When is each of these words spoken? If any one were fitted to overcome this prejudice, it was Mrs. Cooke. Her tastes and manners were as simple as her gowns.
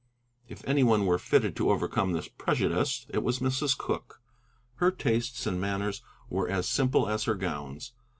If 0.49 0.65
any 0.67 0.81
one 0.83 1.05
were 1.05 1.19
fitted 1.19 1.55
to 1.57 1.69
overcome 1.69 2.11
this 2.13 2.27
prejudice, 2.27 3.05
it 3.09 3.21
was 3.21 3.37
Mrs. 3.37 3.77
Cooke. 3.77 4.19
Her 4.77 4.89
tastes 4.89 5.45
and 5.45 5.61
manners 5.61 6.01
were 6.27 6.49
as 6.49 6.67
simple 6.67 7.07
as 7.07 7.25
her 7.25 7.35
gowns. 7.35 7.93